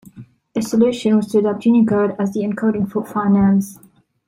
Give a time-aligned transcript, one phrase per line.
[0.55, 3.77] A solution was to adopt Unicode as the encoding for filenames.